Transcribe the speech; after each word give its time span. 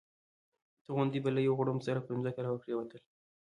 توغندي 0.85 1.19
به 1.23 1.29
له 1.35 1.41
یو 1.47 1.57
غړومب 1.59 1.81
سره 1.87 1.99
پر 2.05 2.13
ځمکه 2.19 2.41
را 2.43 2.51
پرېوتل. 2.63 3.01